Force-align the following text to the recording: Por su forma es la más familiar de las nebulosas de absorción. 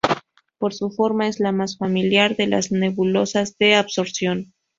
Por 0.57 0.73
su 0.73 0.89
forma 0.89 1.27
es 1.27 1.39
la 1.39 1.51
más 1.51 1.77
familiar 1.77 2.35
de 2.35 2.47
las 2.47 2.71
nebulosas 2.71 3.55
de 3.59 3.75
absorción. 3.75 4.55